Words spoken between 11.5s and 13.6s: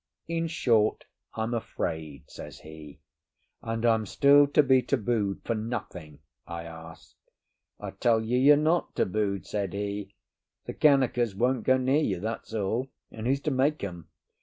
go near you, that's all. And who's to